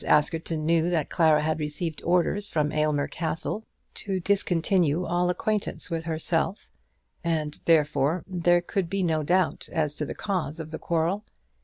Askerton 0.07 0.65
knew 0.65 0.89
that 0.89 1.11
Clara 1.11 1.43
had 1.43 1.59
received 1.59 2.01
orders 2.03 2.49
from 2.49 2.71
Aylmer 2.71 3.07
Castle 3.07 3.67
to 3.93 4.19
discontinue 4.19 5.05
all 5.05 5.29
acquaintance 5.29 5.91
with 5.91 6.05
herself, 6.05 6.71
and, 7.23 7.59
therefore, 7.65 8.23
there 8.25 8.61
could 8.61 8.89
be 8.89 9.03
no 9.03 9.21
doubt 9.21 9.69
as 9.71 9.93
to 9.97 10.05
the 10.07 10.15
cause 10.15 10.59
of 10.59 10.71
the 10.71 10.79
quarrel. 10.79 11.23